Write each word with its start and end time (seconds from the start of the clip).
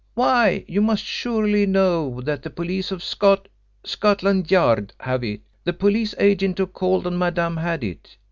Why, 0.15 0.65
you 0.67 0.81
must 0.81 1.03
surely 1.03 1.67
know 1.67 2.21
that 2.21 2.41
the 2.41 2.49
police 2.49 2.89
of 2.89 3.03
Scot 3.03 3.47
Scotland 3.83 4.49
Yard 4.49 4.93
have 5.01 5.23
it. 5.23 5.41
The 5.63 5.73
police 5.73 6.15
agent 6.17 6.57
who 6.57 6.65
called 6.65 7.05
on 7.05 7.19
Madame 7.19 7.57
had 7.57 7.83
it. 7.83 8.17